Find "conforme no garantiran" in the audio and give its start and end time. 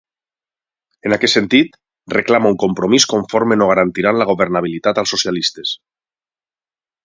3.13-4.21